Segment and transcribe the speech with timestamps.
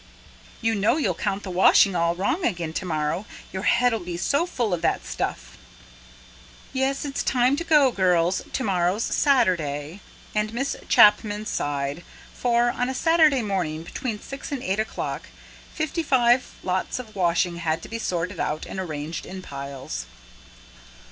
[0.61, 4.47] "You know you'll count the washing all wrong again to morrow, your head'll be so
[4.47, 5.59] full of that stuff."
[6.73, 10.01] "Yes, it's time to go, girls; to morrow's Saturday."
[10.33, 12.03] And Miss Chapman sighed;
[12.33, 15.27] for, on a Saturday morning between six and eight o'clock,
[15.75, 20.07] fifty five lots of washing had to be sorted out and arranged in piles.